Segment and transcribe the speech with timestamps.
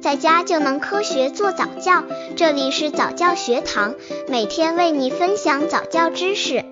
[0.00, 2.02] 在家就能科学做早教。
[2.34, 3.94] 这里是早教学堂，
[4.28, 6.64] 每天为你分享早教知识。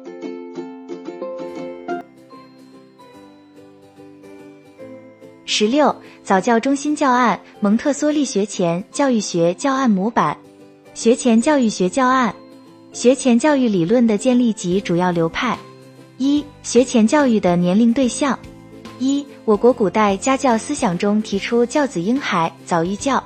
[5.44, 10.36] 十六早教中心教案：蒙特梭利学前教育学教案模板。
[10.94, 12.34] 学前教育学教案，
[12.92, 15.58] 学前教育理论的建立及主要流派。
[16.16, 18.38] 一、学前教育的年龄对象。
[18.98, 23.22] 一、我国古代家教思想中提出教子婴孩早育教。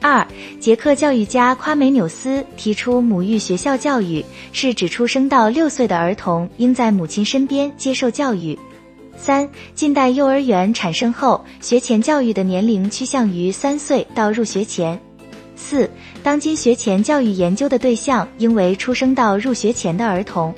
[0.00, 0.24] 二、
[0.60, 8.56] 捷克教育家夸美纽斯提出母育学校教育，是指出生到六岁的儿童应在母亲身边接受教育。
[9.16, 14.96] 三、近代幼儿园产生后，学前教育的年龄趋向于三岁到入学前。
[15.56, 15.90] 四、
[16.22, 20.54] 当今学前教育研究的对象应为出生到入学前的儿童。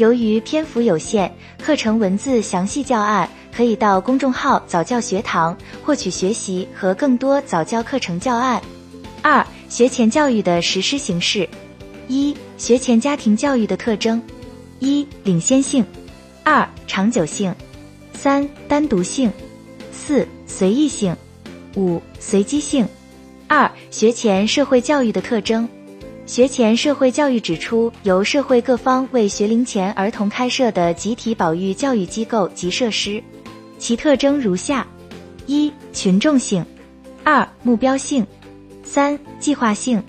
[0.00, 1.30] 由于篇幅有限，
[1.62, 5.54] 课程文字详细教案可以到公众号早教学堂
[5.84, 8.62] 获取学习和更多早教课程教案。
[9.20, 11.46] 二、学前教育的实施形式：
[12.08, 14.22] 一、学前家庭教育的特征：
[14.78, 15.84] 一、领先性；
[16.44, 17.52] 二、长久性；
[18.14, 19.28] 三、单独性；
[19.92, 21.14] 四、随意性；
[21.76, 22.88] 五、随机性。
[23.48, 25.68] 二、学前社会教育的特征。
[26.30, 33.20] 学前社会教育指出，由社会各方为学龄前儿童开设的集体保育教育机构及设施，
[33.80, 34.86] 其特征如下：
[35.46, 36.62] 一、群众性；
[37.24, 38.22] 二、目标性；
[38.84, 40.00] 三、计划性；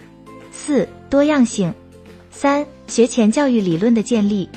[0.52, 1.74] 四、多样性。
[2.30, 4.48] 三、学前教育理论的建立。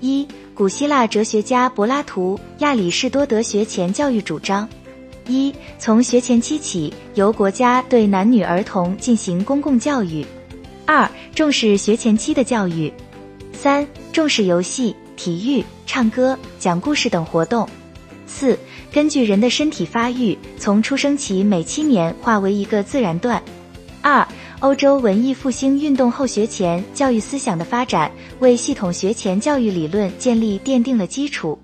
[0.00, 4.68] 一、古希腊哲学家柏拉图、亚里士多德学前教育主张：
[5.28, 10.26] 一、从学前期起，由国家对男女儿童进行公共教育。
[10.86, 12.92] 二、重视学前期的教育；
[13.52, 17.66] 三、重视游戏、体育、唱歌、讲故事等活动；
[18.26, 18.58] 四、
[18.92, 23.42] 根据人的身体发育，从出生起每七年划为一个自然段。
[24.02, 24.28] 二、
[24.60, 31.58] 欧洲文艺复兴运动后学前教育思想的发展，为系统学前教育理论建立奠定了基础。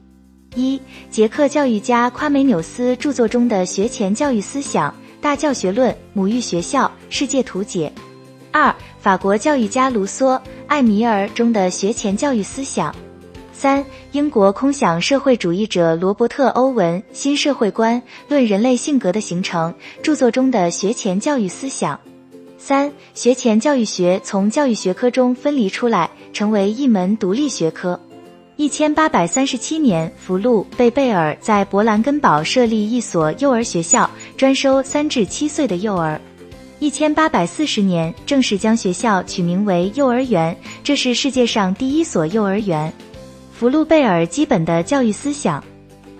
[0.54, 0.80] 一、
[1.10, 7.92] 捷克教育家夸美纽斯著作中的学前教育思想：大教学论、母育学校、世界图解。
[8.52, 12.92] 二、法国教育家卢梭《艾米尔》中的学前教育思想；
[13.52, 19.72] 三、英国空想社会主义者罗伯特·欧文《新社会观：论人类性格的形成》
[20.02, 21.96] 著作中的学前教育思想；
[22.58, 27.98] 三、学前教育学从教育学科中分离出来，成为一门独立学科。
[28.56, 36.20] 一千八百三十七年，福禄贝贝尔在勃兰根堡设立一所幼儿学校，专收三至七岁的幼儿。
[36.80, 42.90] 一千八百四十年，正式将学校取名为幼儿园，这是世界上第一所幼儿园。
[43.52, 45.62] 福禄贝尔基本的教育思想。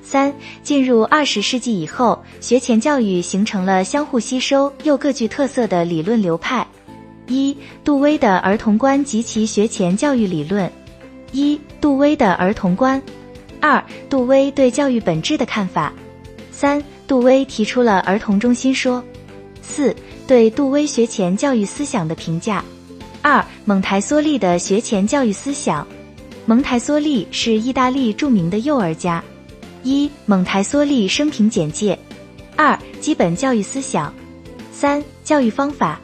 [0.03, 0.31] 三，
[0.63, 6.67] 进入二十世纪以后，学前教育形成了相互吸收又各具特色的理论流派。
[7.27, 10.71] 一，杜威的儿童观及其学前教育理论。
[11.33, 13.01] 一，杜威的儿童观。
[13.63, 15.91] 二，杜威对教育本质的看法。
[16.53, 19.03] 三，杜威提出了儿童中心说。
[19.71, 19.95] 四。
[20.27, 22.65] 对杜威学前教育思想的评价。
[23.21, 25.87] 二、蒙台梭利的学前教育思想。
[26.47, 29.23] 蒙台梭利是意大利著名的幼儿家。
[29.83, 31.99] 一、蒙台梭利生平简介。
[32.57, 34.15] 二、基本教育思想。
[34.73, 36.01] 三、教育方法。